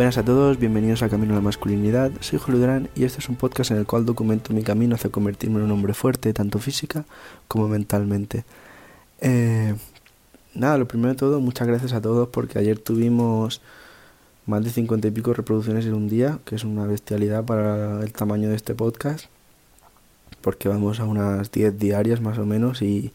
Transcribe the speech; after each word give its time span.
Buenas 0.00 0.16
a 0.16 0.24
todos, 0.24 0.58
bienvenidos 0.58 1.02
a 1.02 1.10
Camino 1.10 1.34
a 1.34 1.36
la 1.36 1.42
Masculinidad. 1.42 2.10
Soy 2.20 2.38
Julio 2.38 2.58
Durán 2.58 2.88
y 2.96 3.04
este 3.04 3.18
es 3.18 3.28
un 3.28 3.36
podcast 3.36 3.70
en 3.70 3.76
el 3.76 3.84
cual 3.84 4.06
documento 4.06 4.54
mi 4.54 4.62
camino 4.62 4.94
hacia 4.94 5.10
convertirme 5.10 5.58
en 5.58 5.66
un 5.66 5.72
hombre 5.72 5.92
fuerte, 5.92 6.32
tanto 6.32 6.58
física 6.58 7.04
como 7.48 7.68
mentalmente. 7.68 8.46
Eh, 9.20 9.74
nada, 10.54 10.78
lo 10.78 10.88
primero 10.88 11.10
de 11.10 11.16
todo, 11.16 11.38
muchas 11.40 11.68
gracias 11.68 11.92
a 11.92 12.00
todos 12.00 12.30
porque 12.30 12.58
ayer 12.58 12.78
tuvimos 12.78 13.60
más 14.46 14.64
de 14.64 14.70
50 14.70 15.08
y 15.08 15.10
pico 15.10 15.34
reproducciones 15.34 15.84
en 15.84 15.92
un 15.92 16.08
día, 16.08 16.38
que 16.46 16.54
es 16.54 16.64
una 16.64 16.86
bestialidad 16.86 17.44
para 17.44 18.00
el 18.02 18.10
tamaño 18.10 18.48
de 18.48 18.56
este 18.56 18.74
podcast, 18.74 19.26
porque 20.40 20.70
vamos 20.70 20.98
a 21.00 21.04
unas 21.04 21.52
10 21.52 21.78
diarias 21.78 22.22
más 22.22 22.38
o 22.38 22.46
menos 22.46 22.80
y 22.80 23.12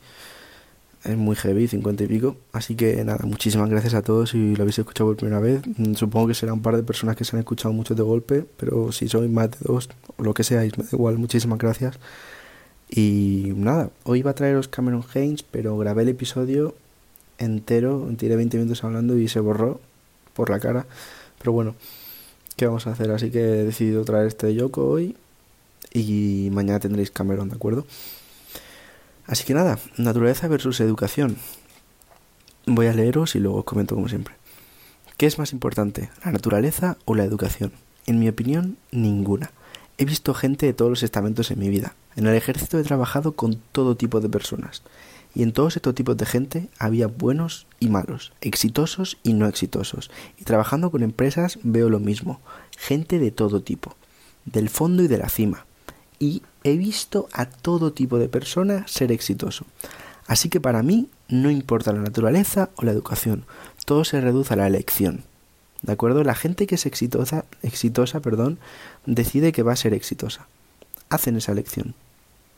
es 1.05 1.17
muy 1.17 1.35
heavy, 1.35 1.67
50 1.67 2.03
y 2.03 2.07
pico. 2.07 2.37
Así 2.51 2.75
que 2.75 3.03
nada, 3.05 3.25
muchísimas 3.25 3.69
gracias 3.69 3.93
a 3.93 4.01
todos 4.01 4.31
si 4.31 4.55
lo 4.55 4.63
habéis 4.63 4.79
escuchado 4.79 5.09
por 5.09 5.17
primera 5.17 5.39
vez. 5.39 5.61
Mm, 5.77 5.93
supongo 5.93 6.27
que 6.27 6.33
será 6.33 6.53
un 6.53 6.61
par 6.61 6.75
de 6.75 6.83
personas 6.83 7.15
que 7.15 7.23
se 7.23 7.35
han 7.35 7.39
escuchado 7.39 7.73
mucho 7.73 7.95
de 7.95 8.03
golpe, 8.03 8.45
pero 8.57 8.91
si 8.91 9.07
sois 9.07 9.29
más 9.29 9.51
de 9.51 9.57
dos 9.61 9.89
o 10.17 10.23
lo 10.23 10.33
que 10.33 10.43
seáis, 10.43 10.77
me 10.77 10.83
da 10.83 10.89
igual, 10.93 11.17
muchísimas 11.17 11.59
gracias. 11.59 11.99
Y 12.89 13.53
nada, 13.55 13.89
hoy 14.03 14.19
iba 14.19 14.31
a 14.31 14.35
traeros 14.35 14.67
Cameron 14.67 15.03
Haynes, 15.13 15.43
pero 15.43 15.77
grabé 15.77 16.03
el 16.03 16.09
episodio 16.09 16.75
entero, 17.37 18.07
tiré 18.17 18.35
20 18.35 18.57
minutos 18.57 18.83
hablando 18.83 19.17
y 19.17 19.27
se 19.27 19.39
borró 19.39 19.79
por 20.33 20.49
la 20.49 20.59
cara. 20.59 20.85
Pero 21.39 21.51
bueno, 21.51 21.75
¿qué 22.55 22.67
vamos 22.67 22.87
a 22.87 22.91
hacer? 22.91 23.11
Así 23.11 23.31
que 23.31 23.39
he 23.39 23.63
decidido 23.63 24.05
traer 24.05 24.27
este 24.27 24.53
Yoko 24.53 24.85
hoy 24.87 25.15
y 25.93 26.49
mañana 26.51 26.79
tendréis 26.79 27.11
Cameron, 27.11 27.49
¿de 27.49 27.55
acuerdo? 27.55 27.85
Así 29.27 29.43
que 29.43 29.55
nada, 29.55 29.79
naturaleza 29.97 30.47
versus 30.47 30.79
educación. 30.79 31.37
Voy 32.67 32.87
a 32.87 32.93
leeros 32.93 33.35
y 33.35 33.39
luego 33.39 33.59
os 33.59 33.65
comento 33.65 33.95
como 33.95 34.07
siempre. 34.07 34.35
¿Qué 35.17 35.25
es 35.25 35.39
más 35.39 35.51
importante, 35.51 36.11
la 36.23 36.31
naturaleza 36.31 36.97
o 37.05 37.15
la 37.15 37.23
educación? 37.23 37.71
En 38.05 38.19
mi 38.19 38.29
opinión, 38.29 38.77
ninguna. 38.91 39.51
He 39.97 40.05
visto 40.05 40.33
gente 40.35 40.67
de 40.67 40.73
todos 40.73 40.91
los 40.91 41.03
estamentos 41.03 41.49
en 41.49 41.59
mi 41.59 41.69
vida. 41.69 41.95
En 42.15 42.27
el 42.27 42.35
ejército 42.35 42.77
he 42.77 42.83
trabajado 42.83 43.31
con 43.31 43.55
todo 43.71 43.95
tipo 43.95 44.21
de 44.21 44.29
personas. 44.29 44.83
Y 45.33 45.41
en 45.41 45.53
todos 45.53 45.75
estos 45.75 45.95
tipos 45.95 46.17
de 46.17 46.25
gente 46.25 46.69
había 46.77 47.07
buenos 47.07 47.65
y 47.79 47.89
malos, 47.89 48.31
exitosos 48.41 49.17
y 49.23 49.33
no 49.33 49.47
exitosos. 49.47 50.11
Y 50.37 50.43
trabajando 50.43 50.91
con 50.91 51.01
empresas 51.01 51.57
veo 51.63 51.89
lo 51.89 51.99
mismo. 51.99 52.41
Gente 52.77 53.17
de 53.17 53.31
todo 53.31 53.63
tipo. 53.63 53.95
Del 54.45 54.69
fondo 54.69 55.01
y 55.01 55.07
de 55.07 55.17
la 55.17 55.29
cima 55.29 55.65
y 56.19 56.41
he 56.63 56.77
visto 56.77 57.27
a 57.33 57.45
todo 57.45 57.93
tipo 57.93 58.17
de 58.17 58.29
personas 58.29 58.89
ser 58.91 59.11
exitoso. 59.11 59.65
Así 60.27 60.49
que 60.49 60.59
para 60.59 60.83
mí 60.83 61.09
no 61.27 61.51
importa 61.51 61.93
la 61.93 62.01
naturaleza 62.01 62.69
o 62.75 62.83
la 62.83 62.91
educación, 62.91 63.45
todo 63.85 64.05
se 64.05 64.21
reduce 64.21 64.53
a 64.53 64.57
la 64.57 64.67
elección. 64.67 65.23
¿De 65.81 65.93
acuerdo? 65.93 66.23
La 66.23 66.35
gente 66.35 66.65
que 66.65 66.75
es 66.75 66.85
exitosa, 66.85 67.45
exitosa, 67.61 68.19
perdón, 68.19 68.57
decide 69.05 69.51
que 69.51 69.63
va 69.63 69.73
a 69.73 69.77
ser 69.77 69.93
exitosa. 69.93 70.47
Hacen 71.09 71.37
esa 71.37 71.51
elección 71.51 71.93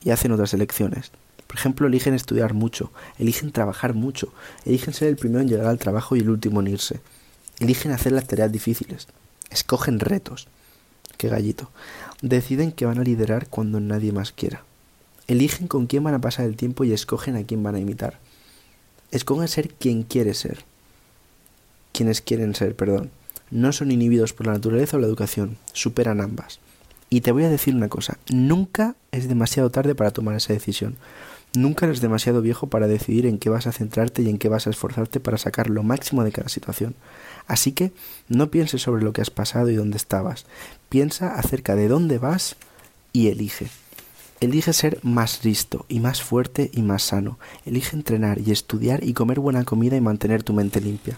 y 0.03 0.11
hacen 0.11 0.31
otras 0.31 0.53
elecciones. 0.53 1.11
Por 1.47 1.58
ejemplo, 1.58 1.88
eligen 1.88 2.13
estudiar 2.13 2.53
mucho, 2.53 2.91
eligen 3.19 3.52
trabajar 3.52 3.94
mucho, 3.94 4.33
eligen 4.66 4.94
ser 4.94 5.09
el 5.09 5.17
primero 5.17 5.41
en 5.41 5.50
llegar 5.50 5.67
al 5.67 5.80
trabajo 5.80 6.16
y 6.16 6.19
el 6.19 6.30
último 6.30 6.61
en 6.61 6.67
irse. 6.67 7.00
Eligen 7.59 7.91
hacer 7.91 8.11
las 8.11 8.28
tareas 8.28 8.52
difíciles, 8.52 9.08
escogen 9.50 10.00
retos. 10.00 10.47
Qué 11.17 11.29
gallito 11.29 11.69
deciden 12.21 12.71
que 12.71 12.85
van 12.85 12.99
a 12.99 13.03
liderar 13.03 13.47
cuando 13.47 13.79
nadie 13.79 14.11
más 14.11 14.31
quiera. 14.31 14.63
Eligen 15.27 15.67
con 15.67 15.87
quién 15.87 16.03
van 16.03 16.13
a 16.13 16.21
pasar 16.21 16.45
el 16.45 16.55
tiempo 16.55 16.83
y 16.83 16.93
escogen 16.93 17.35
a 17.35 17.43
quién 17.43 17.61
van 17.63 17.75
a 17.75 17.79
imitar. 17.79 18.19
Escogen 19.11 19.47
ser 19.47 19.69
quien 19.69 20.03
quiere 20.03 20.33
ser. 20.33 20.66
Quienes 21.91 22.22
quieren 22.22 22.56
ser, 22.56 22.75
perdón. 22.75 23.11
No 23.50 23.72
son 23.72 23.91
inhibidos 23.91 24.33
por 24.33 24.47
la 24.47 24.53
naturaleza 24.53 24.97
o 24.97 25.00
la 25.00 25.07
educación, 25.07 25.57
superan 25.73 26.22
ambas. 26.22 26.59
Y 27.09 27.22
te 27.22 27.31
voy 27.31 27.45
a 27.45 27.50
decir 27.50 27.73
una 27.73 27.88
cosa, 27.88 28.17
nunca 28.29 28.95
es 29.11 29.29
demasiado 29.29 29.69
tarde 29.69 29.95
para 29.95 30.11
tomar 30.11 30.35
esa 30.35 30.51
decisión. 30.53 30.97
Nunca 31.53 31.85
eres 31.85 32.02
demasiado 32.02 32.41
viejo 32.41 32.68
para 32.68 32.88
decidir 32.88 33.25
en 33.25 33.40
qué 33.40 33.50
vas 33.50 33.68
a 33.68 33.72
centrarte 33.72 34.22
y 34.22 34.30
en 34.30 34.38
qué 34.38 34.50
vas 34.50 34.68
a 34.68 34.69
esforzarte 34.69 35.19
para 35.19 35.38
sacar 35.38 35.69
lo 35.69 35.81
máximo 35.81 36.24
de 36.24 36.31
cada 36.31 36.50
situación. 36.50 36.96
Así 37.47 37.72
que 37.72 37.91
no 38.28 38.52
pienses 38.52 38.81
sobre 38.81 39.03
lo 39.03 39.13
que 39.13 39.22
has 39.22 39.30
pasado 39.30 39.69
y 39.69 39.75
dónde 39.75 39.97
estabas. 39.97 40.46
Piensa 40.90 41.36
acerca 41.36 41.75
de 41.75 41.88
dónde 41.88 42.19
vas 42.19 42.57
y 43.13 43.30
elige. 43.30 43.68
Elige 44.40 44.72
ser 44.74 45.00
más 45.02 45.44
listo 45.44 45.86
y 45.90 46.00
más 46.00 46.22
fuerte 46.22 46.69
y 46.74 46.84
más 46.84 47.02
sano. 47.02 47.40
Elige 47.66 47.96
entrenar 47.96 48.40
y 48.40 48.52
estudiar 48.52 49.03
y 49.03 49.13
comer 49.13 49.40
buena 49.40 49.63
comida 49.63 49.96
y 49.96 50.02
mantener 50.02 50.44
tu 50.44 50.53
mente 50.53 50.80
limpia. 50.80 51.18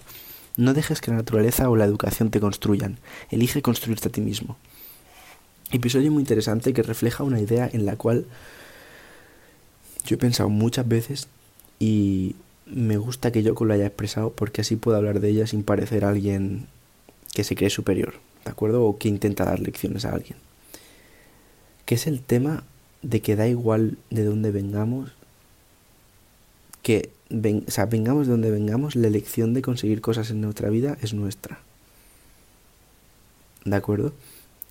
No 0.55 0.73
dejes 0.73 1.01
que 1.01 1.11
la 1.11 1.17
naturaleza 1.17 1.69
o 1.69 1.75
la 1.75 1.85
educación 1.85 2.29
te 2.29 2.39
construyan. 2.39 2.97
Elige 3.29 3.61
construirte 3.61 4.07
a 4.07 4.11
ti 4.11 4.21
mismo. 4.21 4.57
Episodio 5.71 6.11
muy 6.11 6.21
interesante 6.21 6.73
que 6.73 6.81
refleja 6.81 7.23
una 7.23 7.41
idea 7.41 7.69
en 7.71 7.85
la 7.85 7.95
cual 7.95 8.25
yo 10.05 10.15
he 10.15 10.17
pensado 10.17 10.49
muchas 10.49 10.87
veces 10.87 11.27
y 11.79 12.35
me 12.65 12.97
gusta 12.97 13.31
que 13.31 13.43
Yoko 13.43 13.65
lo 13.65 13.73
haya 13.73 13.87
expresado 13.87 14.31
porque 14.31 14.61
así 14.61 14.75
puedo 14.75 14.97
hablar 14.97 15.19
de 15.19 15.29
ella 15.29 15.47
sin 15.47 15.63
parecer 15.63 16.05
alguien 16.05 16.67
que 17.33 17.43
se 17.43 17.55
cree 17.55 17.69
superior, 17.69 18.15
¿de 18.45 18.51
acuerdo? 18.51 18.83
O 18.83 18.97
que 18.97 19.09
intenta 19.09 19.45
dar 19.45 19.59
lecciones 19.59 20.05
a 20.05 20.13
alguien. 20.13 20.37
Que 21.85 21.95
es 21.95 22.07
el 22.07 22.21
tema 22.21 22.63
de 23.01 23.21
que 23.21 23.35
da 23.35 23.47
igual 23.47 23.97
de 24.09 24.23
dónde 24.23 24.51
vengamos, 24.51 25.11
que 26.83 27.11
o 27.31 27.71
sea, 27.71 27.85
vengamos 27.85 28.25
de 28.25 28.31
donde 28.31 28.51
vengamos, 28.51 28.95
la 28.95 29.07
elección 29.07 29.53
de 29.53 29.61
conseguir 29.61 30.01
cosas 30.01 30.31
en 30.31 30.41
nuestra 30.41 30.69
vida 30.69 30.97
es 31.01 31.13
nuestra. 31.13 31.59
¿De 33.65 33.75
acuerdo? 33.75 34.13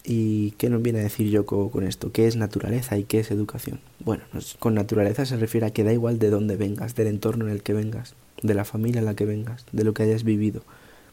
¿Y 0.05 0.53
qué 0.53 0.71
nos 0.71 0.83
viene 0.83 1.01
a 1.01 1.03
decir 1.03 1.29
yo 1.29 1.45
con 1.45 1.85
esto? 1.85 2.13
¿Qué 2.13 2.27
es 2.27 2.37
naturaleza 2.37 2.97
y 2.97 3.05
qué 3.05 3.21
es 3.21 3.31
educación? 3.31 3.81
Bueno, 4.01 4.25
con 4.59 4.75
naturaleza 4.75 5.27
se 5.27 5.37
refiere 5.37 5.67
a 5.67 5.71
que 5.71 5.85
da 5.85 5.93
igual 5.93 6.19
de 6.19 6.31
dónde 6.31 6.57
vengas, 6.57 6.95
del 6.95 7.09
entorno 7.09 7.47
en 7.47 7.53
el 7.53 7.63
que 7.63 7.75
vengas, 7.75 8.15
de 8.43 8.55
la 8.55 8.65
familia 8.65 9.01
en 9.01 9.05
la 9.05 9.15
que 9.15 9.27
vengas, 9.27 9.67
de 9.73 9.85
lo 9.85 9.93
que 9.95 10.05
hayas 10.05 10.25
vivido. 10.25 10.63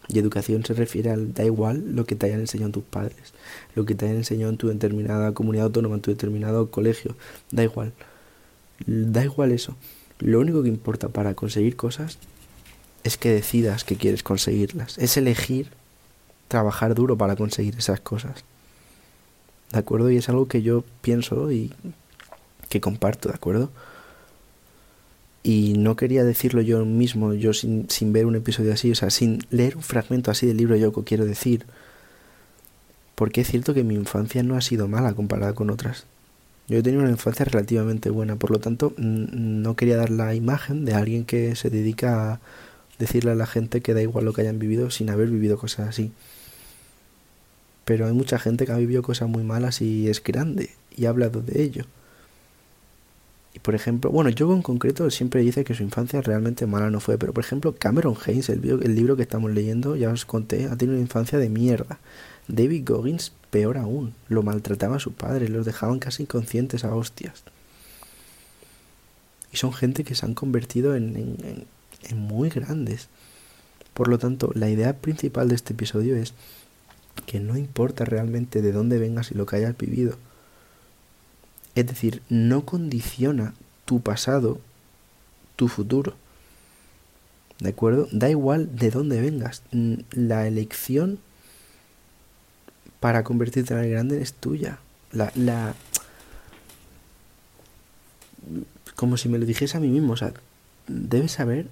Y 0.07 0.19
educación 0.19 0.63
se 0.63 0.73
refiere 0.73 1.09
al 1.09 1.33
da 1.33 1.43
igual 1.43 1.95
lo 1.95 2.05
que 2.05 2.15
te 2.15 2.27
hayan 2.27 2.39
enseñado 2.39 2.71
tus 2.71 2.83
padres, 2.83 3.33
lo 3.73 3.85
que 3.85 3.95
te 3.95 4.05
hayan 4.05 4.17
enseñado 4.17 4.51
en 4.51 4.57
tu 4.57 4.67
determinada 4.67 5.33
comunidad 5.33 5.65
autónoma, 5.65 5.95
en 5.95 6.01
tu 6.01 6.11
determinado 6.11 6.69
colegio, 6.69 7.15
da 7.51 7.63
igual. 7.63 7.91
Da 8.85 9.23
igual 9.23 9.51
eso. 9.51 9.75
Lo 10.19 10.39
único 10.39 10.63
que 10.63 10.69
importa 10.69 11.09
para 11.09 11.33
conseguir 11.33 11.75
cosas 11.75 12.19
es 13.03 13.17
que 13.17 13.29
decidas 13.29 13.83
que 13.83 13.95
quieres 13.95 14.23
conseguirlas. 14.23 14.97
Es 14.97 15.17
elegir 15.17 15.69
trabajar 16.47 16.95
duro 16.95 17.17
para 17.17 17.35
conseguir 17.35 17.75
esas 17.77 17.99
cosas. 17.99 18.43
¿De 19.75 19.79
acuerdo? 19.79 20.09
Y 20.09 20.17
es 20.17 20.29
algo 20.29 20.47
que 20.47 20.61
yo 20.61 20.83
pienso 21.01 21.51
y 21.51 21.71
que 22.69 22.79
comparto, 22.79 23.29
¿de 23.29 23.35
acuerdo? 23.35 23.69
Y 25.43 25.73
no 25.77 25.95
quería 25.95 26.23
decirlo 26.23 26.61
yo 26.61 26.85
mismo, 26.85 27.33
yo 27.33 27.53
sin, 27.53 27.89
sin 27.89 28.13
ver 28.13 28.25
un 28.25 28.35
episodio 28.35 28.73
así, 28.73 28.91
o 28.91 28.95
sea, 28.95 29.09
sin 29.09 29.39
leer 29.51 29.75
un 29.75 29.83
fragmento 29.83 30.31
así 30.31 30.47
del 30.47 30.57
libro 30.57 30.75
Yoko, 30.75 31.03
quiero 31.03 31.25
decir. 31.25 31.65
Porque 33.15 33.41
es 33.41 33.47
cierto 33.49 33.73
que 33.73 33.83
mi 33.83 33.95
infancia 33.95 34.43
no 34.43 34.55
ha 34.55 34.61
sido 34.61 34.87
mala 34.87 35.13
comparada 35.13 35.53
con 35.53 35.69
otras. 35.69 36.05
Yo 36.67 36.79
he 36.79 36.83
tenido 36.83 37.03
una 37.03 37.11
infancia 37.11 37.45
relativamente 37.45 38.09
buena, 38.09 38.37
por 38.37 38.51
lo 38.51 38.59
tanto 38.59 38.93
no 38.97 39.75
quería 39.75 39.97
dar 39.97 40.09
la 40.09 40.33
imagen 40.33 40.85
de 40.85 40.93
alguien 40.95 41.25
que 41.25 41.55
se 41.55 41.69
dedica 41.69 42.33
a 42.33 42.39
decirle 42.97 43.31
a 43.31 43.35
la 43.35 43.45
gente 43.45 43.81
que 43.81 43.93
da 43.93 44.01
igual 44.01 44.25
lo 44.25 44.33
que 44.33 44.41
hayan 44.41 44.57
vivido 44.57 44.89
sin 44.89 45.09
haber 45.09 45.29
vivido 45.29 45.57
cosas 45.57 45.89
así 45.89 46.11
pero 47.85 48.07
hay 48.07 48.13
mucha 48.13 48.39
gente 48.39 48.65
que 48.65 48.71
ha 48.71 48.77
vivido 48.77 49.03
cosas 49.03 49.29
muy 49.29 49.43
malas 49.43 49.81
y 49.81 50.09
es 50.09 50.21
grande 50.21 50.71
y 50.97 51.05
ha 51.05 51.09
hablado 51.09 51.41
de 51.41 51.61
ello. 51.61 51.85
Y 53.53 53.59
por 53.59 53.73
ejemplo, 53.73 54.11
bueno, 54.11 54.29
yo 54.31 54.51
en 54.53 54.61
concreto 54.61 55.09
siempre 55.11 55.41
dice 55.41 55.63
que 55.63 55.75
su 55.75 55.83
infancia 55.83 56.21
realmente 56.21 56.65
mala 56.65 56.89
no 56.89 56.99
fue, 56.99 57.17
pero 57.17 57.31
por 57.31 57.45
ejemplo 57.45 57.73
Cameron 57.75 58.17
Haynes, 58.25 58.49
el, 58.49 58.65
el 58.83 58.95
libro 58.95 59.15
que 59.15 59.21
estamos 59.21 59.51
leyendo, 59.51 59.95
ya 59.95 60.09
os 60.09 60.25
conté, 60.25 60.65
ha 60.65 60.75
tenido 60.75 60.97
una 60.97 61.05
infancia 61.05 61.39
de 61.39 61.47
mierda. 61.47 61.99
David 62.47 62.83
Goggins, 62.85 63.31
peor 63.51 63.77
aún, 63.77 64.13
lo 64.27 64.43
maltrataba 64.43 64.97
a 64.97 64.99
su 64.99 65.13
padre, 65.13 65.47
los 65.47 65.65
dejaban 65.65 65.99
casi 65.99 66.23
inconscientes 66.23 66.83
a 66.83 66.93
hostias. 66.93 67.43
Y 69.53 69.57
son 69.57 69.71
gente 69.71 70.03
que 70.03 70.15
se 70.15 70.25
han 70.25 70.33
convertido 70.33 70.95
en, 70.95 71.15
en, 71.15 71.65
en 72.09 72.17
muy 72.17 72.49
grandes. 72.49 73.07
Por 73.93 74.09
lo 74.09 74.19
tanto, 74.19 74.51
la 74.53 74.69
idea 74.69 74.97
principal 74.97 75.47
de 75.47 75.55
este 75.55 75.73
episodio 75.73 76.17
es 76.17 76.33
que 77.25 77.39
no 77.39 77.57
importa 77.57 78.05
realmente 78.05 78.61
de 78.61 78.71
dónde 78.71 78.99
vengas 78.99 79.31
y 79.31 79.35
lo 79.35 79.45
que 79.45 79.55
hayas 79.57 79.77
vivido. 79.77 80.17
Es 81.75 81.87
decir, 81.87 82.21
no 82.29 82.65
condiciona 82.65 83.53
tu 83.85 84.01
pasado 84.01 84.59
tu 85.55 85.67
futuro. 85.67 86.15
¿De 87.59 87.69
acuerdo? 87.69 88.07
Da 88.11 88.29
igual 88.29 88.75
de 88.75 88.91
dónde 88.91 89.21
vengas. 89.21 89.63
La 90.11 90.47
elección 90.47 91.19
para 92.99 93.23
convertirte 93.23 93.73
en 93.73 93.79
el 93.79 93.89
grande 93.89 94.21
es 94.21 94.33
tuya. 94.33 94.79
La, 95.11 95.31
la... 95.35 95.75
Como 98.95 99.17
si 99.17 99.29
me 99.29 99.37
lo 99.37 99.45
dijese 99.45 99.77
a 99.77 99.79
mí 99.79 99.87
mismo. 99.87 100.13
O 100.13 100.17
sea, 100.17 100.33
debes 100.87 101.33
saber 101.33 101.67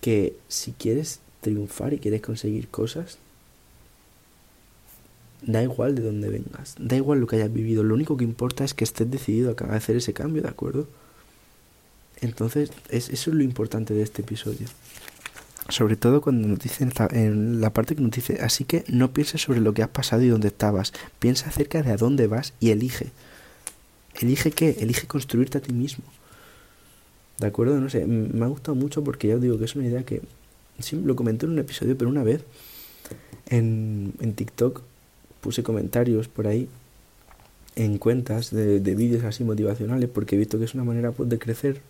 que 0.00 0.36
si 0.48 0.72
quieres 0.72 1.20
triunfar 1.40 1.94
y 1.94 1.98
quieres 1.98 2.22
conseguir 2.22 2.68
cosas, 2.68 3.18
Da 5.42 5.62
igual 5.62 5.94
de 5.94 6.02
dónde 6.02 6.28
vengas, 6.28 6.74
da 6.78 6.96
igual 6.96 7.20
lo 7.20 7.26
que 7.26 7.36
hayas 7.36 7.52
vivido, 7.52 7.82
lo 7.82 7.94
único 7.94 8.16
que 8.16 8.24
importa 8.24 8.64
es 8.64 8.74
que 8.74 8.84
estés 8.84 9.10
decidido 9.10 9.54
a 9.58 9.74
hacer 9.76 9.96
ese 9.96 10.12
cambio, 10.12 10.42
¿de 10.42 10.48
acuerdo? 10.48 10.88
Entonces, 12.20 12.70
es, 12.88 13.10
eso 13.10 13.30
es 13.30 13.36
lo 13.36 13.42
importante 13.42 13.94
de 13.94 14.02
este 14.02 14.22
episodio. 14.22 14.66
Sobre 15.68 15.96
todo 15.96 16.20
cuando 16.20 16.46
nos 16.48 16.60
dicen 16.60 16.92
en 17.10 17.60
la 17.60 17.72
parte 17.72 17.96
que 17.96 18.02
nos 18.02 18.12
dice, 18.12 18.38
así 18.40 18.64
que 18.64 18.84
no 18.88 19.12
pienses 19.12 19.42
sobre 19.42 19.60
lo 19.60 19.74
que 19.74 19.82
has 19.82 19.88
pasado 19.88 20.22
y 20.22 20.28
dónde 20.28 20.48
estabas, 20.48 20.92
piensa 21.18 21.48
acerca 21.48 21.82
de 21.82 21.90
a 21.90 21.96
dónde 21.96 22.28
vas 22.28 22.54
y 22.60 22.70
elige. 22.70 23.10
¿Elige 24.20 24.52
qué? 24.52 24.76
Elige 24.80 25.06
construirte 25.06 25.58
a 25.58 25.60
ti 25.60 25.72
mismo. 25.72 26.04
¿De 27.38 27.48
acuerdo? 27.48 27.78
No 27.80 27.90
sé, 27.90 28.06
me 28.06 28.44
ha 28.44 28.48
gustado 28.48 28.74
mucho 28.76 29.04
porque 29.04 29.28
ya 29.28 29.34
os 29.34 29.42
digo 29.42 29.58
que 29.58 29.64
es 29.66 29.74
una 29.74 29.86
idea 29.86 30.04
que 30.04 30.22
sí, 30.78 31.00
lo 31.04 31.16
comenté 31.16 31.46
en 31.46 31.52
un 31.52 31.58
episodio, 31.58 31.98
pero 31.98 32.08
una 32.08 32.22
vez 32.22 32.44
en, 33.46 34.14
en 34.20 34.34
TikTok 34.34 34.82
puse 35.46 35.62
comentarios 35.62 36.26
por 36.26 36.48
ahí 36.48 36.68
en 37.76 37.98
cuentas 37.98 38.50
de, 38.50 38.80
de 38.80 38.94
vídeos 38.96 39.22
así 39.22 39.44
motivacionales 39.44 40.10
porque 40.12 40.34
he 40.34 40.38
visto 40.38 40.58
que 40.58 40.64
es 40.64 40.74
una 40.74 40.82
manera 40.82 41.12
pues, 41.12 41.28
de 41.28 41.38
crecer. 41.38 41.80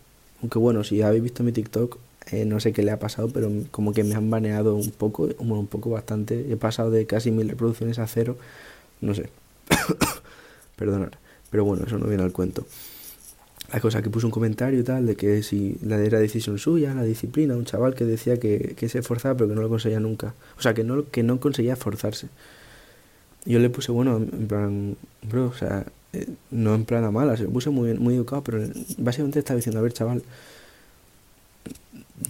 Aunque 0.41 0.59
bueno, 0.59 0.83
si 0.83 1.01
habéis 1.01 1.23
visto 1.23 1.43
mi 1.43 1.51
TikTok, 1.51 1.97
eh, 2.31 2.45
no 2.45 2.59
sé 2.59 2.71
qué 2.71 2.83
le 2.83 2.91
ha 2.91 2.99
pasado, 2.99 3.29
pero 3.29 3.51
como 3.71 3.93
que 3.93 4.03
me 4.03 4.13
han 4.13 4.29
baneado 4.29 4.75
un 4.75 4.91
poco, 4.91 5.29
un 5.39 5.65
poco 5.65 5.89
bastante. 5.89 6.51
He 6.51 6.55
pasado 6.55 6.91
de 6.91 7.07
casi 7.07 7.31
mil 7.31 7.49
reproducciones 7.49 7.97
a 7.97 8.05
cero, 8.05 8.37
no 9.01 9.15
sé. 9.15 9.29
Perdonad. 10.75 11.13
Pero 11.49 11.65
bueno, 11.65 11.85
eso 11.87 11.97
no 11.97 12.05
viene 12.05 12.21
al 12.21 12.31
cuento. 12.31 12.67
La 13.73 13.79
cosa 13.79 14.03
que 14.03 14.11
puso 14.11 14.27
un 14.27 14.31
comentario 14.31 14.79
y 14.79 14.83
tal, 14.83 15.07
de 15.07 15.15
que 15.15 15.41
si 15.41 15.77
la 15.81 15.97
era 15.97 16.19
decisión 16.19 16.59
suya, 16.59 16.93
la 16.93 17.03
disciplina, 17.03 17.55
un 17.55 17.65
chaval 17.65 17.95
que 17.95 18.05
decía 18.05 18.37
que, 18.39 18.75
que 18.77 18.87
se 18.87 18.99
esforzaba 18.99 19.35
pero 19.35 19.49
que 19.49 19.55
no 19.55 19.61
lo 19.61 19.69
conseguía 19.69 19.99
nunca. 19.99 20.35
O 20.59 20.61
sea, 20.61 20.75
que 20.75 20.83
no, 20.83 21.09
que 21.09 21.23
no 21.23 21.39
conseguía 21.39 21.73
esforzarse. 21.73 22.27
Yo 23.47 23.59
le 23.59 23.69
puse, 23.69 23.93
bueno, 23.93 24.17
en 24.17 24.47
plan, 24.47 24.97
bro, 25.23 25.47
o 25.47 25.53
sea, 25.53 25.85
eh, 26.11 26.27
no 26.51 26.75
en 26.75 26.83
plan 26.83 27.05
a 27.05 27.11
malas, 27.11 27.39
le 27.39 27.47
puse 27.47 27.69
muy, 27.69 27.93
muy 27.93 28.15
educado, 28.15 28.43
pero 28.43 28.61
básicamente 28.97 29.39
estaba 29.39 29.55
diciendo, 29.55 29.79
a 29.79 29.83
ver, 29.83 29.93
chaval, 29.93 30.21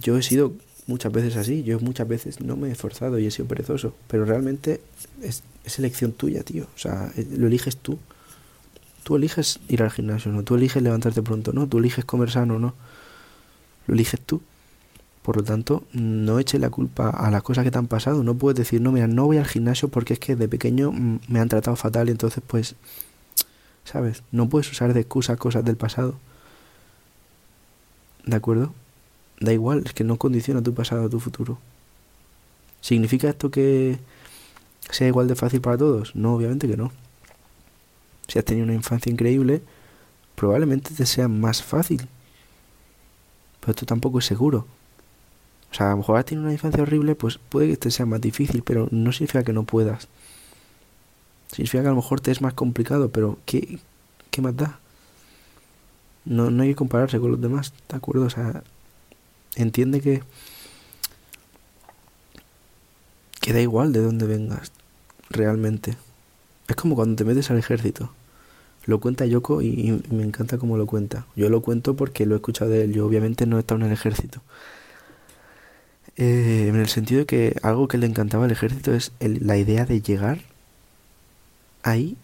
yo 0.00 0.16
he 0.16 0.22
sido 0.22 0.52
muchas 0.86 1.12
veces 1.12 1.36
así, 1.36 1.64
yo 1.64 1.80
muchas 1.80 2.06
veces 2.06 2.40
no 2.40 2.56
me 2.56 2.68
he 2.68 2.72
esforzado 2.72 3.18
y 3.18 3.26
he 3.26 3.30
sido 3.32 3.48
perezoso, 3.48 3.94
pero 4.06 4.24
realmente 4.24 4.80
es, 5.20 5.42
es 5.64 5.78
elección 5.80 6.12
tuya, 6.12 6.44
tío, 6.44 6.64
o 6.74 6.78
sea, 6.78 7.10
eh, 7.16 7.26
lo 7.36 7.48
eliges 7.48 7.76
tú. 7.76 7.98
Tú 9.02 9.16
eliges 9.16 9.58
ir 9.68 9.82
al 9.82 9.90
gimnasio, 9.90 10.30
¿no? 10.30 10.42
Tú 10.44 10.54
eliges 10.54 10.82
levantarte 10.82 11.22
pronto, 11.22 11.52
¿no? 11.52 11.66
Tú 11.66 11.78
eliges 11.78 12.04
comer 12.04 12.30
sano, 12.30 12.58
¿no? 12.58 12.74
Lo 13.86 13.94
eliges 13.94 14.20
tú. 14.20 14.42
Por 15.28 15.36
lo 15.36 15.44
tanto, 15.44 15.84
no 15.92 16.38
eches 16.38 16.58
la 16.58 16.70
culpa 16.70 17.10
a 17.10 17.30
las 17.30 17.42
cosas 17.42 17.62
que 17.62 17.70
te 17.70 17.76
han 17.76 17.86
pasado. 17.86 18.24
No 18.24 18.36
puedes 18.36 18.56
decir, 18.56 18.80
no, 18.80 18.92
mira, 18.92 19.06
no 19.08 19.26
voy 19.26 19.36
al 19.36 19.44
gimnasio 19.44 19.88
porque 19.90 20.14
es 20.14 20.18
que 20.18 20.36
de 20.36 20.48
pequeño 20.48 20.90
mm, 20.90 21.18
me 21.28 21.38
han 21.38 21.50
tratado 21.50 21.76
fatal 21.76 22.08
y 22.08 22.12
entonces 22.12 22.42
pues, 22.46 22.76
¿sabes? 23.84 24.22
No 24.32 24.48
puedes 24.48 24.70
usar 24.72 24.94
de 24.94 25.00
excusa 25.00 25.36
cosas 25.36 25.66
del 25.66 25.76
pasado. 25.76 26.14
¿De 28.24 28.36
acuerdo? 28.36 28.72
Da 29.38 29.52
igual, 29.52 29.82
es 29.84 29.92
que 29.92 30.02
no 30.02 30.16
condiciona 30.16 30.62
tu 30.62 30.72
pasado 30.72 31.04
a 31.04 31.10
tu 31.10 31.20
futuro. 31.20 31.58
¿Significa 32.80 33.28
esto 33.28 33.50
que 33.50 33.98
sea 34.88 35.08
igual 35.08 35.28
de 35.28 35.34
fácil 35.34 35.60
para 35.60 35.76
todos? 35.76 36.16
No, 36.16 36.36
obviamente 36.36 36.66
que 36.66 36.78
no. 36.78 36.90
Si 38.28 38.38
has 38.38 38.46
tenido 38.46 38.64
una 38.64 38.72
infancia 38.72 39.12
increíble, 39.12 39.60
probablemente 40.36 40.94
te 40.94 41.04
sea 41.04 41.28
más 41.28 41.62
fácil. 41.62 42.08
Pero 43.60 43.72
esto 43.72 43.84
tampoco 43.84 44.20
es 44.20 44.24
seguro. 44.24 44.77
O 45.70 45.74
sea, 45.74 45.88
a 45.88 45.90
lo 45.90 45.98
mejor 45.98 46.18
has 46.18 46.24
tenido 46.24 46.44
una 46.44 46.52
infancia 46.52 46.82
horrible, 46.82 47.14
pues 47.14 47.38
puede 47.38 47.68
que 47.68 47.76
te 47.76 47.90
sea 47.90 48.06
más 48.06 48.20
difícil, 48.20 48.62
pero 48.62 48.88
no 48.90 49.12
significa 49.12 49.44
que 49.44 49.52
no 49.52 49.64
puedas. 49.64 50.08
Significa 51.52 51.82
que 51.82 51.88
a 51.88 51.90
lo 51.90 51.96
mejor 51.96 52.20
te 52.20 52.30
es 52.30 52.40
más 52.40 52.54
complicado, 52.54 53.10
pero 53.10 53.38
¿qué, 53.46 53.78
qué 54.30 54.42
más 54.42 54.56
da? 54.56 54.78
No, 56.24 56.50
no 56.50 56.62
hay 56.62 56.70
que 56.70 56.76
compararse 56.76 57.18
con 57.18 57.32
los 57.32 57.40
demás, 57.40 57.72
¿de 57.88 57.96
acuerdo? 57.96 58.26
O 58.26 58.30
sea, 58.30 58.62
entiende 59.56 60.00
que... 60.00 60.22
Que 63.40 63.52
da 63.52 63.60
igual 63.60 63.92
de 63.92 64.02
dónde 64.02 64.26
vengas, 64.26 64.72
realmente. 65.30 65.96
Es 66.66 66.76
como 66.76 66.94
cuando 66.94 67.16
te 67.16 67.24
metes 67.24 67.50
al 67.50 67.58
ejército. 67.58 68.10
Lo 68.84 69.00
cuenta 69.00 69.26
Yoko 69.26 69.62
y, 69.62 70.02
me 70.10 70.22
encanta 70.22 70.58
cómo 70.58 70.76
lo 70.76 70.86
cuenta. 70.86 71.26
Yo 71.36 71.48
lo 71.48 71.62
cuento 71.62 71.94
porque 71.94 72.26
lo 72.26 72.34
he 72.34 72.38
escuchado 72.38 72.70
de 72.70 72.84
él. 72.84 72.92
Yo 72.92 73.06
obviamente 73.06 73.46
no 73.46 73.56
he 73.56 73.60
estado 73.60 73.80
en 73.80 73.86
el 73.86 73.92
ejército. 73.92 74.40
Eh, 76.20 76.66
en 76.68 76.74
el 76.74 76.88
sentido 76.88 77.20
de 77.20 77.26
que 77.26 77.56
algo 77.62 77.86
que 77.86 77.96
le 77.96 78.06
encantaba 78.06 78.44
al 78.44 78.50
ejército 78.50 78.92
es 78.92 79.12
la 79.20 79.56
idea 79.56 79.86
de 79.86 80.02
llegar 80.02 80.40
ahí 81.84 82.16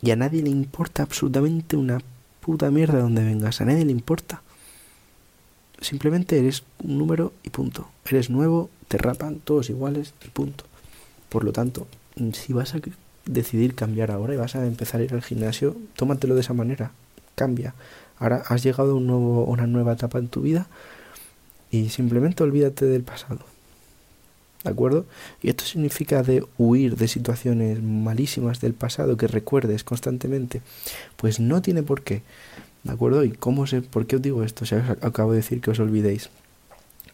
y 0.00 0.10
a 0.10 0.16
nadie 0.16 0.42
le 0.42 0.48
importa 0.48 1.02
absolutamente 1.02 1.76
una 1.76 2.00
puta 2.40 2.70
mierda 2.70 2.98
donde 2.98 3.22
vengas. 3.22 3.60
A 3.60 3.66
nadie 3.66 3.84
le 3.84 3.92
importa. 3.92 4.40
Simplemente 5.82 6.38
eres 6.38 6.64
un 6.82 6.96
número 6.96 7.34
y 7.42 7.50
punto. 7.50 7.88
Eres 8.06 8.30
nuevo, 8.30 8.70
te 8.88 8.96
rapan, 8.96 9.40
todos 9.40 9.68
iguales 9.68 10.14
y 10.24 10.28
punto. 10.28 10.64
Por 11.28 11.44
lo 11.44 11.52
tanto, 11.52 11.86
si 12.32 12.54
vas 12.54 12.74
a 12.74 12.80
decidir 13.26 13.74
cambiar 13.74 14.10
ahora 14.10 14.32
y 14.32 14.38
vas 14.38 14.56
a 14.56 14.66
empezar 14.66 15.02
a 15.02 15.04
ir 15.04 15.12
al 15.12 15.22
gimnasio, 15.22 15.76
tómatelo 15.94 16.34
de 16.34 16.40
esa 16.40 16.54
manera, 16.54 16.92
cambia. 17.34 17.74
Ahora 18.18 18.42
has 18.48 18.62
llegado 18.62 18.92
a 18.92 18.94
un 18.94 19.06
nuevo, 19.06 19.44
una 19.44 19.66
nueva 19.66 19.92
etapa 19.92 20.18
en 20.18 20.28
tu 20.28 20.40
vida 20.40 20.68
y 21.72 21.88
simplemente 21.88 22.44
olvídate 22.44 22.84
del 22.84 23.02
pasado. 23.02 23.40
¿De 24.62 24.70
acuerdo? 24.70 25.06
Y 25.42 25.48
esto 25.48 25.64
significa 25.64 26.22
de 26.22 26.44
huir 26.56 26.96
de 26.96 27.08
situaciones 27.08 27.82
malísimas 27.82 28.60
del 28.60 28.74
pasado 28.74 29.16
que 29.16 29.26
recuerdes 29.26 29.82
constantemente. 29.82 30.62
Pues 31.16 31.40
no 31.40 31.62
tiene 31.62 31.82
por 31.82 32.02
qué. 32.02 32.22
¿De 32.84 32.92
acuerdo? 32.92 33.24
¿Y 33.24 33.32
cómo 33.32 33.66
sé 33.66 33.82
por 33.82 34.06
qué 34.06 34.16
os 34.16 34.22
digo 34.22 34.44
esto? 34.44 34.64
O 34.64 35.06
acabo 35.06 35.32
de 35.32 35.38
decir 35.38 35.60
que 35.60 35.72
os 35.72 35.80
olvidéis. 35.80 36.30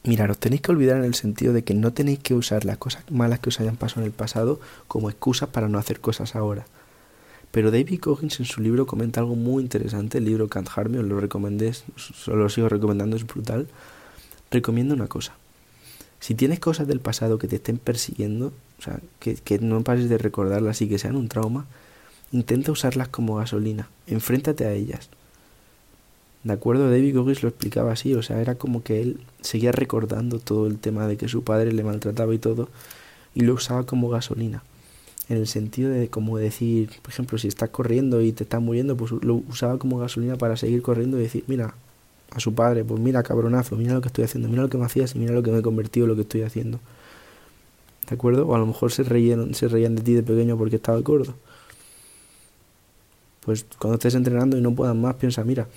Mirad, 0.04 0.30
os 0.30 0.38
tenéis 0.38 0.60
que 0.60 0.72
olvidar 0.72 0.98
en 0.98 1.04
el 1.04 1.14
sentido 1.14 1.52
de 1.52 1.64
que 1.64 1.74
no 1.74 1.92
tenéis 1.92 2.18
que 2.18 2.34
usar 2.34 2.64
las 2.64 2.78
cosas 2.78 3.04
malas 3.10 3.38
que 3.38 3.48
os 3.48 3.60
hayan 3.60 3.76
pasado 3.76 4.02
en 4.02 4.06
el 4.06 4.12
pasado 4.12 4.60
como 4.86 5.08
excusas 5.08 5.48
para 5.48 5.68
no 5.68 5.78
hacer 5.78 6.00
cosas 6.00 6.34
ahora. 6.34 6.66
Pero 7.50 7.70
David 7.70 8.00
Coggins 8.00 8.40
en 8.40 8.46
su 8.46 8.60
libro 8.60 8.86
comenta 8.86 9.20
algo 9.20 9.34
muy 9.34 9.62
interesante, 9.62 10.18
el 10.18 10.24
libro 10.24 10.48
Can't 10.48 10.68
Harm 10.74 10.96
os 10.96 11.04
lo 11.04 11.18
recomendé, 11.18 11.72
solo 11.96 12.42
lo 12.42 12.48
sigo 12.50 12.68
recomendando, 12.68 13.16
es 13.16 13.26
brutal. 13.26 13.68
Recomiendo 14.50 14.94
una 14.94 15.08
cosa. 15.08 15.34
Si 16.20 16.34
tienes 16.34 16.58
cosas 16.58 16.88
del 16.88 17.00
pasado 17.00 17.38
que 17.38 17.48
te 17.48 17.56
estén 17.56 17.78
persiguiendo, 17.78 18.52
o 18.78 18.82
sea, 18.82 19.00
que, 19.20 19.34
que 19.34 19.58
no 19.58 19.82
pares 19.82 20.08
de 20.08 20.18
recordarlas 20.18 20.82
y 20.82 20.88
que 20.88 20.98
sean 20.98 21.16
un 21.16 21.28
trauma, 21.28 21.66
intenta 22.32 22.72
usarlas 22.72 23.08
como 23.08 23.36
gasolina, 23.36 23.88
enfréntate 24.06 24.64
a 24.64 24.72
ellas. 24.72 25.08
¿De 26.44 26.52
acuerdo? 26.52 26.90
David 26.90 27.16
Goggins 27.16 27.42
lo 27.42 27.48
explicaba 27.48 27.92
así, 27.92 28.14
o 28.14 28.22
sea, 28.22 28.40
era 28.40 28.54
como 28.54 28.82
que 28.82 29.02
él 29.02 29.20
seguía 29.40 29.72
recordando 29.72 30.38
todo 30.38 30.66
el 30.66 30.78
tema 30.78 31.06
de 31.06 31.16
que 31.16 31.28
su 31.28 31.42
padre 31.42 31.72
le 31.72 31.84
maltrataba 31.84 32.34
y 32.34 32.38
todo, 32.38 32.68
y 33.34 33.42
lo 33.42 33.54
usaba 33.54 33.84
como 33.84 34.08
gasolina. 34.08 34.62
En 35.28 35.36
el 35.36 35.46
sentido 35.46 35.90
de 35.90 36.08
como 36.08 36.38
decir, 36.38 36.90
por 37.02 37.12
ejemplo, 37.12 37.38
si 37.38 37.48
estás 37.48 37.70
corriendo 37.70 38.22
y 38.22 38.32
te 38.32 38.44
estás 38.44 38.62
muriendo, 38.62 38.96
pues 38.96 39.12
lo 39.12 39.34
usaba 39.34 39.78
como 39.78 39.98
gasolina 39.98 40.36
para 40.36 40.56
seguir 40.56 40.80
corriendo 40.80 41.18
y 41.18 41.22
decir, 41.22 41.44
mira, 41.48 41.74
a 42.30 42.40
su 42.40 42.54
padre, 42.54 42.84
pues 42.84 43.00
mira, 43.00 43.22
cabronazo, 43.22 43.76
mira 43.76 43.94
lo 43.94 44.00
que 44.00 44.08
estoy 44.08 44.24
haciendo, 44.24 44.48
mira 44.48 44.62
lo 44.62 44.68
que 44.68 44.78
me 44.78 44.84
hacías 44.84 45.14
y 45.14 45.18
mira 45.18 45.32
lo 45.32 45.42
que 45.42 45.50
me 45.50 45.58
he 45.58 45.62
convertido, 45.62 46.06
lo 46.06 46.14
que 46.14 46.22
estoy 46.22 46.42
haciendo. 46.42 46.78
¿De 48.08 48.14
acuerdo? 48.14 48.46
O 48.46 48.54
a 48.54 48.58
lo 48.58 48.66
mejor 48.66 48.92
se 48.92 49.02
reían, 49.02 49.54
se 49.54 49.68
reían 49.68 49.94
de 49.94 50.02
ti 50.02 50.14
de 50.14 50.22
pequeño 50.22 50.56
porque 50.56 50.76
estaba 50.76 50.98
gordo. 51.00 51.34
Pues 53.44 53.66
cuando 53.78 53.94
estés 53.94 54.14
entrenando 54.14 54.58
y 54.58 54.60
no 54.60 54.74
puedas 54.74 54.94
más, 54.94 55.14
piensa, 55.14 55.44
mira, 55.44 55.68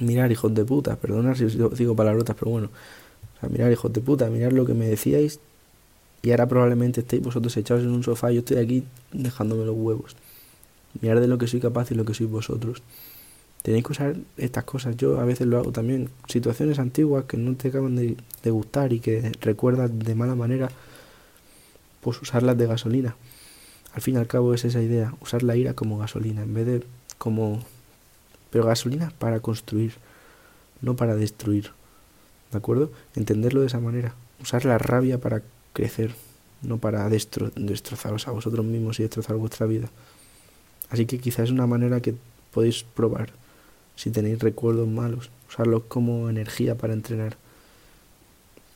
mirar 0.00 0.30
hijos 0.32 0.54
de 0.54 0.64
puta, 0.64 0.96
perdona 0.96 1.34
si 1.34 1.44
os 1.44 1.78
digo 1.78 1.96
palabrotas, 1.96 2.36
pero 2.38 2.50
bueno, 2.50 2.68
o 3.36 3.40
sea, 3.40 3.48
mirar 3.48 3.72
hijos 3.72 3.92
de 3.92 4.00
puta, 4.00 4.28
mirar 4.30 4.52
lo 4.52 4.64
que 4.66 4.74
me 4.74 4.86
decíais 4.86 5.40
y 6.22 6.30
ahora 6.30 6.46
probablemente 6.46 7.00
estéis 7.00 7.22
vosotros 7.22 7.56
echados 7.56 7.82
en 7.82 7.90
un 7.90 8.02
sofá 8.02 8.30
y 8.30 8.36
yo 8.36 8.40
estoy 8.40 8.58
aquí 8.58 8.84
dejándome 9.12 9.64
los 9.64 9.76
huevos. 9.76 10.16
Mirar 11.00 11.20
de 11.20 11.26
lo 11.26 11.38
que 11.38 11.46
soy 11.46 11.60
capaz 11.60 11.90
y 11.90 11.94
lo 11.94 12.04
que 12.04 12.14
sois 12.14 12.30
vosotros. 12.30 12.82
Tenéis 13.62 13.84
que 13.84 13.92
usar 13.92 14.16
estas 14.36 14.64
cosas. 14.64 14.96
Yo 14.96 15.20
a 15.20 15.24
veces 15.24 15.46
lo 15.46 15.58
hago 15.58 15.72
también. 15.72 16.10
Situaciones 16.26 16.78
antiguas 16.78 17.24
que 17.24 17.36
no 17.36 17.54
te 17.56 17.68
acaban 17.68 17.96
de, 17.96 18.16
de 18.42 18.50
gustar 18.50 18.92
y 18.92 19.00
que 19.00 19.32
recuerdas 19.40 19.90
de 19.96 20.14
mala 20.14 20.34
manera, 20.34 20.68
pues 22.00 22.20
usarlas 22.20 22.58
de 22.58 22.66
gasolina. 22.66 23.16
Al 23.94 24.02
fin 24.02 24.14
y 24.14 24.18
al 24.18 24.26
cabo 24.26 24.54
es 24.54 24.64
esa 24.64 24.80
idea, 24.80 25.14
usar 25.20 25.42
la 25.42 25.54
ira 25.54 25.74
como 25.74 25.98
gasolina, 25.98 26.42
en 26.42 26.54
vez 26.54 26.66
de 26.66 26.82
como 27.18 27.62
pero 28.52 28.66
gasolina 28.66 29.12
para 29.18 29.40
construir, 29.40 29.94
no 30.82 30.94
para 30.94 31.14
destruir. 31.16 31.70
¿De 32.50 32.58
acuerdo? 32.58 32.92
Entenderlo 33.16 33.62
de 33.62 33.68
esa 33.68 33.80
manera. 33.80 34.14
Usar 34.42 34.66
la 34.66 34.76
rabia 34.76 35.18
para 35.18 35.42
crecer, 35.72 36.14
no 36.60 36.76
para 36.76 37.08
destro 37.08 37.50
destrozaros 37.56 38.28
a 38.28 38.30
vosotros 38.30 38.64
mismos 38.66 39.00
y 39.00 39.04
destrozar 39.04 39.36
vuestra 39.36 39.66
vida. 39.66 39.88
Así 40.90 41.06
que 41.06 41.18
quizás 41.18 41.44
es 41.44 41.50
una 41.50 41.66
manera 41.66 42.00
que 42.00 42.14
podéis 42.52 42.84
probar 42.84 43.32
si 43.96 44.10
tenéis 44.10 44.38
recuerdos 44.38 44.88
malos, 44.88 45.30
usarlos 45.48 45.84
como 45.88 46.28
energía 46.30 46.76
para 46.76 46.92
entrenar. 46.92 47.36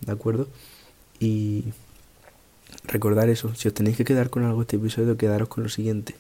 ¿De 0.01 0.13
acuerdo? 0.13 0.49
Y 1.19 1.65
recordar 2.85 3.29
eso. 3.29 3.55
Si 3.55 3.69
os 3.69 3.75
tenéis 3.75 3.97
que 3.97 4.05
quedar 4.05 4.31
con 4.31 4.45
algo 4.45 4.63
este 4.63 4.77
episodio, 4.77 5.17
quedaros 5.17 5.49
con 5.49 5.65
lo 5.65 5.69
siguiente. 5.69 6.15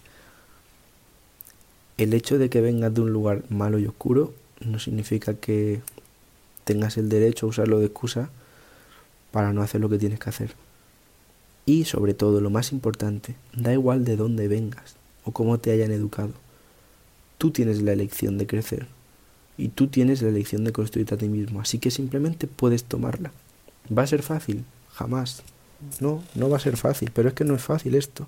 El 1.98 2.12
hecho 2.14 2.38
de 2.38 2.50
que 2.50 2.60
vengas 2.60 2.92
de 2.94 3.00
un 3.00 3.12
lugar 3.12 3.44
malo 3.48 3.78
y 3.78 3.86
oscuro 3.86 4.34
no 4.60 4.78
significa 4.78 5.34
que 5.34 5.80
tengas 6.64 6.96
el 6.96 7.08
derecho 7.08 7.46
a 7.46 7.48
usarlo 7.50 7.78
de 7.78 7.86
excusa 7.86 8.30
para 9.30 9.52
no 9.52 9.62
hacer 9.62 9.80
lo 9.80 9.88
que 9.88 9.98
tienes 9.98 10.18
que 10.18 10.30
hacer. 10.30 10.54
Y 11.64 11.84
sobre 11.84 12.14
todo, 12.14 12.40
lo 12.40 12.50
más 12.50 12.72
importante, 12.72 13.34
da 13.54 13.72
igual 13.72 14.04
de 14.04 14.16
dónde 14.16 14.48
vengas 14.48 14.96
o 15.24 15.32
cómo 15.32 15.58
te 15.58 15.72
hayan 15.72 15.90
educado. 15.90 16.32
Tú 17.38 17.50
tienes 17.50 17.82
la 17.82 17.92
elección 17.92 18.38
de 18.38 18.46
crecer 18.46 18.86
y 19.58 19.68
tú 19.68 19.88
tienes 19.88 20.22
la 20.22 20.28
elección 20.28 20.64
de 20.64 20.72
construirte 20.72 21.14
a 21.14 21.18
ti 21.18 21.28
mismo, 21.28 21.60
así 21.60 21.78
que 21.78 21.90
simplemente 21.90 22.46
puedes 22.46 22.84
tomarla. 22.84 23.32
¿Va 23.96 24.02
a 24.02 24.06
ser 24.06 24.22
fácil? 24.22 24.64
Jamás. 24.92 25.42
No, 26.00 26.22
no 26.34 26.48
va 26.48 26.56
a 26.56 26.60
ser 26.60 26.76
fácil, 26.76 27.10
pero 27.12 27.28
es 27.28 27.34
que 27.34 27.44
no 27.44 27.54
es 27.54 27.62
fácil 27.62 27.94
esto. 27.94 28.26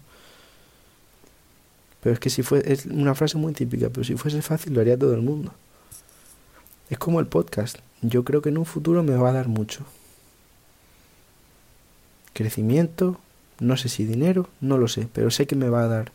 Pero 2.02 2.14
es 2.14 2.20
que 2.20 2.30
si 2.30 2.42
fue, 2.42 2.62
es 2.70 2.86
una 2.86 3.14
frase 3.14 3.38
muy 3.38 3.52
típica, 3.52 3.88
pero 3.90 4.04
si 4.04 4.16
fuese 4.16 4.42
fácil 4.42 4.74
lo 4.74 4.80
haría 4.80 4.98
todo 4.98 5.14
el 5.14 5.22
mundo. 5.22 5.52
Es 6.90 6.98
como 6.98 7.20
el 7.20 7.26
podcast. 7.26 7.78
Yo 8.02 8.24
creo 8.24 8.40
que 8.42 8.50
en 8.50 8.58
un 8.58 8.66
futuro 8.66 9.02
me 9.02 9.16
va 9.16 9.30
a 9.30 9.32
dar 9.32 9.48
mucho. 9.48 9.84
Crecimiento, 12.32 13.18
no 13.58 13.76
sé 13.76 13.88
si 13.88 14.04
dinero, 14.04 14.48
no 14.60 14.78
lo 14.78 14.86
sé, 14.86 15.08
pero 15.12 15.30
sé 15.30 15.46
que 15.46 15.56
me 15.56 15.68
va 15.68 15.82
a 15.82 15.88
dar. 15.88 16.12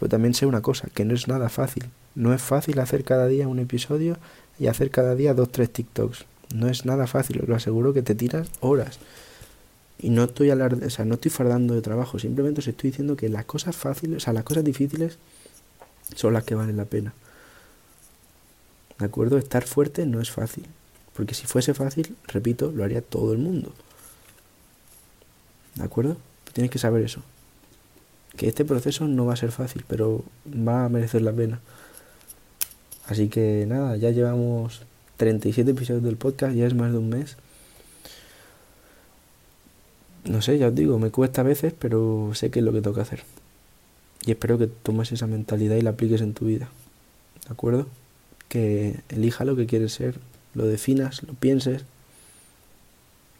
Pero 0.00 0.08
también 0.08 0.32
sé 0.32 0.46
una 0.46 0.62
cosa, 0.62 0.88
que 0.94 1.04
no 1.04 1.14
es 1.14 1.28
nada 1.28 1.50
fácil. 1.50 1.90
No 2.14 2.32
es 2.32 2.40
fácil 2.40 2.78
hacer 2.80 3.04
cada 3.04 3.26
día 3.26 3.46
un 3.46 3.58
episodio 3.58 4.16
y 4.58 4.66
hacer 4.68 4.90
cada 4.90 5.14
día 5.14 5.34
dos, 5.34 5.52
tres 5.52 5.70
TikToks. 5.70 6.24
No 6.54 6.68
es 6.70 6.86
nada 6.86 7.06
fácil, 7.06 7.42
os 7.42 7.48
lo 7.48 7.54
aseguro 7.54 7.92
que 7.92 8.00
te 8.00 8.14
tiras 8.14 8.48
horas. 8.60 8.98
Y 9.98 10.08
no 10.08 10.24
estoy 10.24 10.48
alarde, 10.48 10.86
o 10.86 10.90
sea, 10.90 11.04
no 11.04 11.16
estoy 11.16 11.30
fardando 11.30 11.74
de 11.74 11.82
trabajo, 11.82 12.18
simplemente 12.18 12.60
os 12.60 12.68
estoy 12.68 12.90
diciendo 12.90 13.14
que 13.14 13.28
las 13.28 13.44
cosas 13.44 13.76
fáciles, 13.76 14.16
o 14.16 14.20
sea, 14.20 14.32
las 14.32 14.44
cosas 14.44 14.64
difíciles 14.64 15.18
son 16.16 16.32
las 16.32 16.44
que 16.44 16.54
valen 16.54 16.78
la 16.78 16.86
pena. 16.86 17.12
¿De 18.98 19.04
acuerdo? 19.04 19.36
Estar 19.36 19.66
fuerte 19.66 20.06
no 20.06 20.22
es 20.22 20.30
fácil. 20.30 20.64
Porque 21.14 21.34
si 21.34 21.46
fuese 21.46 21.74
fácil, 21.74 22.16
repito, 22.26 22.72
lo 22.72 22.84
haría 22.84 23.02
todo 23.02 23.34
el 23.34 23.38
mundo. 23.38 23.74
¿De 25.74 25.84
acuerdo? 25.84 26.16
Tienes 26.54 26.70
que 26.70 26.78
saber 26.78 27.04
eso. 27.04 27.22
Que 28.40 28.48
este 28.48 28.64
proceso 28.64 29.06
no 29.06 29.26
va 29.26 29.34
a 29.34 29.36
ser 29.36 29.52
fácil, 29.52 29.84
pero 29.86 30.24
va 30.46 30.86
a 30.86 30.88
merecer 30.88 31.20
la 31.20 31.32
pena. 31.32 31.60
Así 33.04 33.28
que 33.28 33.66
nada, 33.68 33.98
ya 33.98 34.08
llevamos 34.08 34.80
37 35.18 35.72
episodios 35.72 36.02
del 36.02 36.16
podcast, 36.16 36.54
ya 36.54 36.66
es 36.66 36.72
más 36.72 36.92
de 36.92 36.96
un 36.96 37.10
mes. 37.10 37.36
No 40.24 40.40
sé, 40.40 40.56
ya 40.56 40.68
os 40.68 40.74
digo, 40.74 40.98
me 40.98 41.10
cuesta 41.10 41.42
a 41.42 41.44
veces, 41.44 41.74
pero 41.78 42.30
sé 42.32 42.50
que 42.50 42.60
es 42.60 42.64
lo 42.64 42.72
que 42.72 42.80
que 42.80 43.00
hacer. 43.00 43.24
Y 44.24 44.30
espero 44.30 44.56
que 44.56 44.68
tomes 44.68 45.12
esa 45.12 45.26
mentalidad 45.26 45.76
y 45.76 45.82
la 45.82 45.90
apliques 45.90 46.22
en 46.22 46.32
tu 46.32 46.46
vida. 46.46 46.70
¿De 47.46 47.52
acuerdo? 47.52 47.88
Que 48.48 49.00
elija 49.10 49.44
lo 49.44 49.56
que 49.56 49.66
quieres 49.66 49.92
ser, 49.92 50.18
lo 50.54 50.66
definas, 50.66 51.22
lo 51.24 51.34
pienses 51.34 51.84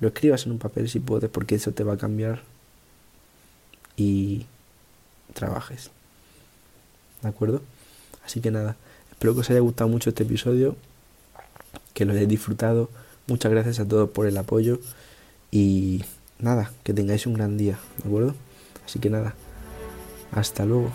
lo 0.01 0.09
escribas 0.09 0.47
en 0.47 0.53
un 0.53 0.59
papel 0.59 0.89
si 0.89 0.99
puedes, 0.99 1.31
porque 1.31 1.55
eso 1.55 1.73
te 1.73 1.85
va 1.85 1.95
a 1.95 1.99
cambiar 1.99 2.43
y 3.97 4.47
trabajes. 5.33 5.91
¿De 7.23 7.29
acuerdo? 7.29 7.63
Así 8.25 8.41
que 8.41 8.51
nada, 8.51 8.77
espero 9.11 9.35
que 9.35 9.41
os 9.41 9.51
haya 9.51 9.61
gustado 9.61 9.89
mucho 9.89 10.11
este 10.11 10.23
episodio, 10.23 10.77
que 11.95 12.05
lo 12.05 12.13
hayáis 12.13 12.29
disfrutado. 12.29 12.91
Muchas 13.27 13.51
gracias 13.51 13.81
a 13.81 13.87
todos 13.87 14.11
por 14.11 14.27
el 14.27 14.37
apoyo 14.37 14.81
y 15.51 16.05
nada, 16.39 16.73
que 16.85 16.95
tengáis 16.95 17.27
un 17.27 17.35
gran 17.35 17.59
día, 17.59 17.79
¿de 17.99 18.09
acuerdo? 18.09 18.35
Así 18.87 18.99
que 18.99 19.11
nada, 19.11 19.35
hasta 20.33 20.65
luego. 20.65 20.91